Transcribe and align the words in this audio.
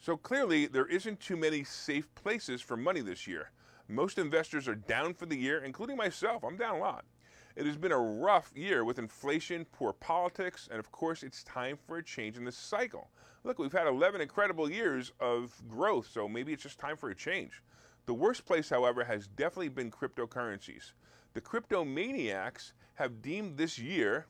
So 0.00 0.16
clearly, 0.16 0.66
there 0.66 0.86
isn't 0.86 1.20
too 1.20 1.36
many 1.36 1.62
safe 1.62 2.12
places 2.14 2.62
for 2.62 2.74
money 2.74 3.02
this 3.02 3.26
year. 3.26 3.50
Most 3.86 4.18
investors 4.18 4.66
are 4.66 4.74
down 4.74 5.12
for 5.12 5.26
the 5.26 5.36
year, 5.36 5.62
including 5.62 5.98
myself. 5.98 6.42
I'm 6.42 6.56
down 6.56 6.76
a 6.76 6.78
lot. 6.78 7.04
It 7.54 7.66
has 7.66 7.76
been 7.76 7.92
a 7.92 7.98
rough 7.98 8.50
year 8.54 8.82
with 8.86 8.98
inflation, 8.98 9.66
poor 9.72 9.92
politics, 9.92 10.68
and 10.70 10.80
of 10.80 10.90
course, 10.90 11.22
it's 11.22 11.44
time 11.44 11.76
for 11.76 11.98
a 11.98 12.02
change 12.02 12.38
in 12.38 12.44
this 12.44 12.56
cycle. 12.56 13.10
Look, 13.44 13.58
we've 13.58 13.72
had 13.72 13.86
11 13.86 14.22
incredible 14.22 14.70
years 14.70 15.12
of 15.20 15.60
growth, 15.68 16.08
so 16.10 16.26
maybe 16.26 16.54
it's 16.54 16.62
just 16.62 16.78
time 16.78 16.96
for 16.96 17.10
a 17.10 17.14
change. 17.14 17.62
The 18.06 18.14
worst 18.14 18.46
place, 18.46 18.70
however, 18.70 19.04
has 19.04 19.26
definitely 19.26 19.68
been 19.68 19.90
cryptocurrencies. 19.90 20.92
The 21.34 21.42
crypto 21.42 21.84
maniacs 21.84 22.72
have 22.94 23.20
deemed 23.20 23.58
this 23.58 23.78
year 23.78 24.26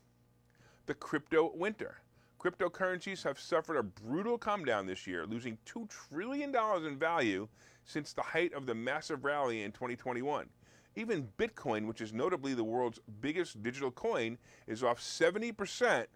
the 0.86 0.94
crypto 0.94 1.52
winter. 1.54 1.98
Cryptocurrencies 2.40 3.22
have 3.22 3.38
suffered 3.38 3.76
a 3.76 3.82
brutal 3.82 4.38
come 4.38 4.64
down 4.64 4.86
this 4.86 5.06
year, 5.06 5.26
losing 5.26 5.58
$2 5.66 5.86
trillion 5.90 6.56
in 6.86 6.98
value 6.98 7.46
since 7.84 8.14
the 8.14 8.22
height 8.22 8.54
of 8.54 8.64
the 8.64 8.74
massive 8.74 9.26
rally 9.26 9.62
in 9.62 9.72
2021. 9.72 10.48
Even 10.96 11.28
Bitcoin, 11.36 11.86
which 11.86 12.00
is 12.00 12.14
notably 12.14 12.54
the 12.54 12.64
world's 12.64 12.98
biggest 13.20 13.62
digital 13.62 13.90
coin, 13.90 14.38
is 14.66 14.82
off 14.82 14.98
70% 14.98 16.06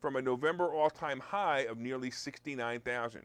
from 0.00 0.16
a 0.16 0.22
November 0.22 0.72
all 0.72 0.88
time 0.88 1.20
high 1.20 1.60
of 1.60 1.76
nearly 1.76 2.10
69,000. 2.10 3.22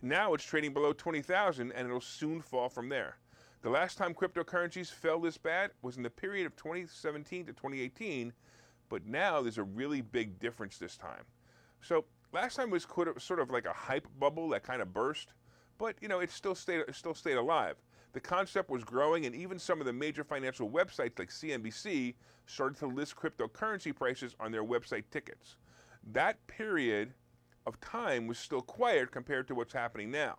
Now 0.00 0.34
it's 0.34 0.44
trading 0.44 0.72
below 0.72 0.92
20,000 0.92 1.72
and 1.72 1.88
it'll 1.88 2.00
soon 2.00 2.40
fall 2.40 2.68
from 2.68 2.88
there. 2.88 3.16
The 3.62 3.70
last 3.70 3.98
time 3.98 4.14
cryptocurrencies 4.14 4.92
fell 4.92 5.18
this 5.18 5.36
bad 5.36 5.72
was 5.82 5.96
in 5.96 6.04
the 6.04 6.10
period 6.10 6.46
of 6.46 6.54
2017 6.54 7.46
to 7.46 7.52
2018, 7.52 8.32
but 8.88 9.04
now 9.04 9.42
there's 9.42 9.58
a 9.58 9.64
really 9.64 10.00
big 10.00 10.38
difference 10.38 10.78
this 10.78 10.96
time. 10.96 11.24
So 11.80 12.04
last 12.32 12.56
time 12.56 12.70
was 12.70 12.86
sort 13.18 13.38
of 13.40 13.50
like 13.50 13.66
a 13.66 13.72
hype 13.72 14.06
bubble 14.18 14.48
that 14.50 14.62
kind 14.62 14.82
of 14.82 14.92
burst, 14.92 15.34
but 15.78 15.96
you 16.00 16.08
know 16.08 16.20
it 16.20 16.30
still 16.30 16.54
stayed 16.54 16.80
it 16.80 16.94
still 16.94 17.14
stayed 17.14 17.36
alive. 17.36 17.76
The 18.12 18.20
concept 18.20 18.70
was 18.70 18.84
growing, 18.84 19.26
and 19.26 19.34
even 19.34 19.58
some 19.58 19.80
of 19.80 19.86
the 19.86 19.92
major 19.92 20.24
financial 20.24 20.68
websites 20.68 21.18
like 21.18 21.30
CNBC 21.30 22.14
started 22.46 22.78
to 22.78 22.86
list 22.86 23.16
cryptocurrency 23.16 23.94
prices 23.94 24.34
on 24.40 24.50
their 24.50 24.64
website 24.64 25.04
tickets. 25.10 25.56
That 26.12 26.44
period 26.46 27.12
of 27.66 27.78
time 27.80 28.26
was 28.26 28.38
still 28.38 28.62
quiet 28.62 29.12
compared 29.12 29.46
to 29.48 29.54
what's 29.54 29.74
happening 29.74 30.10
now. 30.10 30.36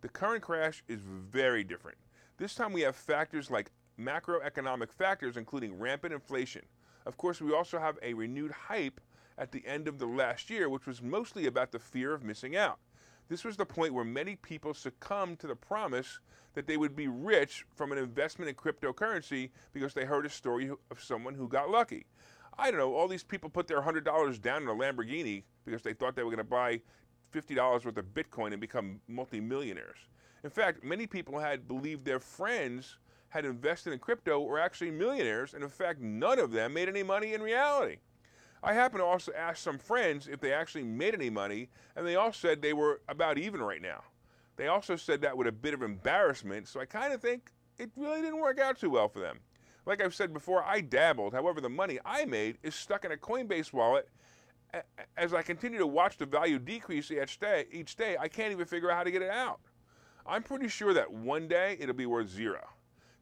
The 0.00 0.08
current 0.08 0.42
crash 0.42 0.82
is 0.88 1.00
very 1.02 1.62
different. 1.62 1.98
This 2.38 2.54
time 2.54 2.72
we 2.72 2.80
have 2.80 2.96
factors 2.96 3.50
like 3.50 3.70
macroeconomic 4.00 4.90
factors, 4.90 5.36
including 5.36 5.78
rampant 5.78 6.14
inflation. 6.14 6.62
Of 7.04 7.18
course, 7.18 7.40
we 7.40 7.52
also 7.52 7.78
have 7.78 7.98
a 8.02 8.14
renewed 8.14 8.50
hype 8.50 8.98
at 9.40 9.50
the 9.50 9.66
end 9.66 9.88
of 9.88 9.98
the 9.98 10.06
last 10.06 10.50
year, 10.50 10.68
which 10.68 10.86
was 10.86 11.00
mostly 11.00 11.46
about 11.46 11.72
the 11.72 11.78
fear 11.78 12.12
of 12.12 12.22
missing 12.22 12.54
out. 12.54 12.78
This 13.28 13.42
was 13.42 13.56
the 13.56 13.64
point 13.64 13.94
where 13.94 14.04
many 14.04 14.36
people 14.36 14.74
succumbed 14.74 15.38
to 15.38 15.46
the 15.46 15.56
promise 15.56 16.20
that 16.52 16.66
they 16.66 16.76
would 16.76 16.94
be 16.94 17.08
rich 17.08 17.64
from 17.74 17.90
an 17.90 17.98
investment 17.98 18.50
in 18.50 18.54
cryptocurrency 18.54 19.50
because 19.72 19.94
they 19.94 20.04
heard 20.04 20.26
a 20.26 20.28
story 20.28 20.68
of 20.68 21.02
someone 21.02 21.34
who 21.34 21.48
got 21.48 21.70
lucky. 21.70 22.04
I 22.58 22.70
don't 22.70 22.78
know, 22.78 22.94
all 22.94 23.08
these 23.08 23.22
people 23.22 23.48
put 23.48 23.66
their 23.66 23.80
$100 23.80 24.42
down 24.42 24.62
in 24.62 24.68
a 24.68 24.74
Lamborghini 24.74 25.44
because 25.64 25.80
they 25.80 25.94
thought 25.94 26.16
they 26.16 26.22
were 26.22 26.30
going 26.30 26.38
to 26.38 26.44
buy 26.44 26.82
$50 27.32 27.84
worth 27.84 27.96
of 27.96 28.04
Bitcoin 28.12 28.52
and 28.52 28.60
become 28.60 29.00
multimillionaires. 29.08 29.98
In 30.44 30.50
fact, 30.50 30.84
many 30.84 31.06
people 31.06 31.38
had 31.38 31.66
believed 31.66 32.04
their 32.04 32.20
friends 32.20 32.98
had 33.28 33.44
invested 33.44 33.92
in 33.92 34.00
crypto 34.00 34.40
were 34.40 34.58
actually 34.58 34.90
millionaires, 34.90 35.54
and 35.54 35.62
in 35.62 35.70
fact, 35.70 36.00
none 36.00 36.38
of 36.38 36.50
them 36.50 36.74
made 36.74 36.88
any 36.88 37.04
money 37.04 37.32
in 37.32 37.40
reality. 37.40 37.98
I 38.62 38.74
happened 38.74 39.00
to 39.00 39.04
also 39.04 39.32
ask 39.36 39.62
some 39.62 39.78
friends 39.78 40.28
if 40.28 40.40
they 40.40 40.52
actually 40.52 40.84
made 40.84 41.14
any 41.14 41.30
money, 41.30 41.68
and 41.96 42.06
they 42.06 42.16
all 42.16 42.32
said 42.32 42.60
they 42.60 42.74
were 42.74 43.00
about 43.08 43.38
even 43.38 43.62
right 43.62 43.80
now. 43.80 44.02
They 44.56 44.66
also 44.66 44.96
said 44.96 45.22
that 45.22 45.36
with 45.36 45.46
a 45.46 45.52
bit 45.52 45.72
of 45.72 45.82
embarrassment, 45.82 46.68
so 46.68 46.80
I 46.80 46.84
kind 46.84 47.14
of 47.14 47.22
think 47.22 47.50
it 47.78 47.90
really 47.96 48.20
didn't 48.20 48.40
work 48.40 48.60
out 48.60 48.78
too 48.78 48.90
well 48.90 49.08
for 49.08 49.20
them. 49.20 49.38
Like 49.86 50.02
I've 50.02 50.14
said 50.14 50.34
before, 50.34 50.62
I 50.62 50.82
dabbled. 50.82 51.32
However, 51.32 51.62
the 51.62 51.70
money 51.70 51.98
I 52.04 52.26
made 52.26 52.58
is 52.62 52.74
stuck 52.74 53.06
in 53.06 53.12
a 53.12 53.16
Coinbase 53.16 53.72
wallet. 53.72 54.08
As 55.16 55.32
I 55.32 55.42
continue 55.42 55.78
to 55.78 55.86
watch 55.86 56.18
the 56.18 56.26
value 56.26 56.58
decrease 56.58 57.10
each 57.10 57.40
day, 57.40 57.64
each 57.72 57.96
day, 57.96 58.16
I 58.20 58.28
can't 58.28 58.52
even 58.52 58.66
figure 58.66 58.90
out 58.90 58.98
how 58.98 59.04
to 59.04 59.10
get 59.10 59.22
it 59.22 59.30
out. 59.30 59.60
I'm 60.26 60.42
pretty 60.42 60.68
sure 60.68 60.92
that 60.92 61.10
one 61.10 61.48
day 61.48 61.78
it'll 61.80 61.94
be 61.94 62.06
worth 62.06 62.28
zero. 62.28 62.68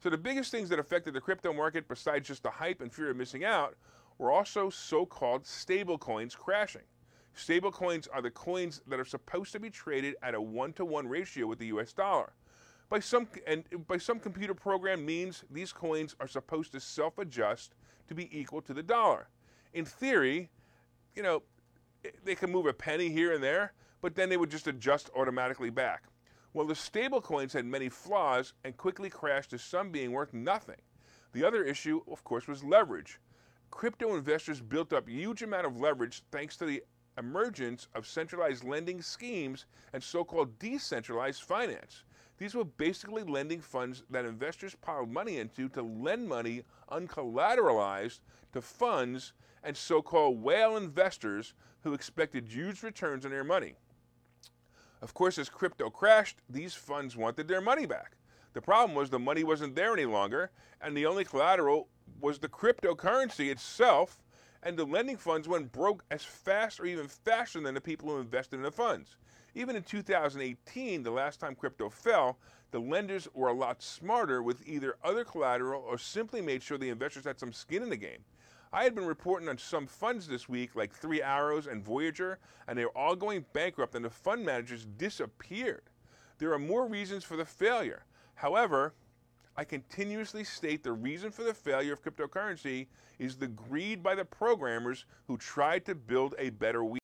So 0.03 0.09
the 0.09 0.17
biggest 0.17 0.51
things 0.51 0.69
that 0.69 0.79
affected 0.79 1.13
the 1.13 1.21
crypto 1.21 1.53
market, 1.53 1.87
besides 1.87 2.27
just 2.27 2.43
the 2.43 2.49
hype 2.49 2.81
and 2.81 2.93
fear 2.93 3.09
of 3.09 3.17
missing 3.17 3.45
out, 3.45 3.75
were 4.19 4.31
also 4.31 4.69
so-called 4.69 5.45
stablecoins 5.45 6.37
crashing. 6.37 6.83
Stablecoins 7.35 8.07
are 8.11 8.21
the 8.21 8.29
coins 8.29 8.81
that 8.85 8.99
are 8.99 9.05
supposed 9.05 9.53
to 9.53 9.59
be 9.59 9.69
traded 9.69 10.15
at 10.21 10.35
a 10.35 10.41
one-to-one 10.41 11.07
ratio 11.07 11.47
with 11.47 11.57
the 11.57 11.67
US 11.67 11.93
dollar. 11.93 12.33
By 12.89 12.99
some 12.99 13.27
and 13.47 13.63
by 13.87 13.97
some 13.97 14.19
computer 14.19 14.53
program 14.53 15.05
means 15.05 15.45
these 15.49 15.71
coins 15.71 16.15
are 16.19 16.27
supposed 16.27 16.73
to 16.73 16.79
self-adjust 16.79 17.75
to 18.07 18.15
be 18.15 18.37
equal 18.37 18.61
to 18.63 18.73
the 18.73 18.83
dollar. 18.83 19.29
In 19.73 19.85
theory, 19.85 20.49
you 21.15 21.23
know, 21.23 21.43
eh, 22.03 22.09
they 22.25 22.35
can 22.35 22.51
move 22.51 22.65
a 22.65 22.73
penny 22.73 23.09
here 23.09 23.33
and 23.33 23.43
there, 23.43 23.73
but 24.01 24.15
then 24.15 24.27
they 24.27 24.37
would 24.37 24.51
just 24.51 24.67
adjust 24.67 25.09
automatically 25.15 25.69
back. 25.69 26.03
Well, 26.53 26.65
the 26.65 26.73
stablecoins 26.73 27.53
had 27.53 27.65
many 27.65 27.89
flaws 27.89 28.53
and 28.65 28.75
quickly 28.75 29.09
crashed 29.09 29.51
to 29.51 29.59
some 29.59 29.91
being 29.91 30.11
worth 30.11 30.33
nothing. 30.33 30.81
The 31.31 31.45
other 31.45 31.63
issue, 31.63 32.01
of 32.11 32.23
course, 32.23 32.47
was 32.47 32.63
leverage 32.63 33.19
crypto 33.71 34.15
investors 34.15 34.61
built 34.61 34.93
up 34.93 35.07
huge 35.07 35.41
amount 35.41 35.65
of 35.65 35.79
leverage 35.79 36.23
thanks 36.31 36.57
to 36.57 36.65
the 36.65 36.83
emergence 37.17 37.87
of 37.95 38.07
centralized 38.07 38.63
lending 38.63 39.01
schemes 39.01 39.65
and 39.93 40.01
so-called 40.01 40.57
decentralized 40.59 41.43
finance. 41.43 42.03
These 42.37 42.55
were 42.55 42.63
basically 42.63 43.23
lending 43.23 43.59
funds 43.59 44.03
that 44.09 44.25
investors 44.25 44.75
piled 44.81 45.11
money 45.11 45.37
into 45.37 45.67
to 45.69 45.81
lend 45.81 46.27
money 46.27 46.63
uncollateralized 46.89 48.19
to 48.53 48.61
funds 48.61 49.33
and 49.63 49.75
so-called 49.75 50.41
whale 50.41 50.77
investors 50.77 51.53
who 51.81 51.93
expected 51.93 52.47
huge 52.47 52.81
returns 52.81 53.25
on 53.25 53.31
their 53.31 53.43
money. 53.43 53.75
Of 55.01 55.13
course, 55.13 55.37
as 55.37 55.49
crypto 55.49 55.89
crashed, 55.89 56.41
these 56.49 56.73
funds 56.73 57.15
wanted 57.15 57.47
their 57.47 57.61
money 57.61 57.85
back. 57.85 58.15
The 58.53 58.61
problem 58.61 58.95
was 58.95 59.09
the 59.09 59.19
money 59.19 59.43
wasn't 59.43 59.75
there 59.75 59.93
any 59.93 60.05
longer, 60.05 60.51
and 60.81 60.95
the 60.95 61.05
only 61.05 61.23
collateral 61.23 61.87
was 62.19 62.39
the 62.39 62.49
cryptocurrency 62.49 63.51
itself, 63.51 64.21
and 64.63 64.77
the 64.77 64.85
lending 64.85 65.17
funds 65.17 65.47
went 65.47 65.71
broke 65.71 66.03
as 66.11 66.23
fast 66.23 66.79
or 66.79 66.85
even 66.85 67.07
faster 67.07 67.61
than 67.61 67.73
the 67.73 67.81
people 67.81 68.09
who 68.09 68.19
invested 68.19 68.57
in 68.57 68.63
the 68.63 68.71
funds. 68.71 69.17
Even 69.55 69.75
in 69.75 69.83
2018, 69.83 71.03
the 71.03 71.11
last 71.11 71.39
time 71.39 71.55
crypto 71.55 71.89
fell, 71.89 72.37
the 72.71 72.79
lenders 72.79 73.27
were 73.33 73.47
a 73.47 73.53
lot 73.53 73.81
smarter 73.81 74.43
with 74.43 74.67
either 74.67 74.95
other 75.03 75.23
collateral 75.23 75.81
or 75.81 75.97
simply 75.97 76.41
made 76.41 76.61
sure 76.61 76.77
the 76.77 76.89
investors 76.89 77.25
had 77.25 77.39
some 77.39 77.51
skin 77.51 77.81
in 77.81 77.89
the 77.89 77.97
game. 77.97 78.23
I 78.71 78.83
had 78.83 78.93
been 78.93 79.05
reporting 79.05 79.49
on 79.49 79.57
some 79.57 79.87
funds 79.87 80.27
this 80.27 80.47
week, 80.47 80.75
like 80.75 80.93
Three 80.93 81.23
Arrows 81.23 81.65
and 81.65 81.83
Voyager, 81.83 82.37
and 82.67 82.77
they 82.77 82.85
were 82.85 82.97
all 82.97 83.15
going 83.15 83.45
bankrupt 83.53 83.95
and 83.95 84.05
the 84.05 84.09
fund 84.11 84.45
managers 84.45 84.85
disappeared. 84.85 85.89
There 86.37 86.53
are 86.53 86.59
more 86.59 86.85
reasons 86.85 87.23
for 87.23 87.35
the 87.35 87.45
failure. 87.45 88.05
However, 88.35 88.93
I 89.59 89.65
continuously 89.65 90.45
state 90.45 90.83
the 90.83 90.93
reason 90.93 91.31
for 91.31 91.43
the 91.43 91.53
failure 91.53 91.91
of 91.91 92.01
cryptocurrency 92.01 92.87
is 93.19 93.35
the 93.35 93.49
greed 93.49 94.01
by 94.01 94.15
the 94.15 94.23
programmers 94.23 95.03
who 95.27 95.37
tried 95.37 95.83
to 95.87 95.95
build 95.95 96.33
a 96.39 96.51
better 96.51 96.85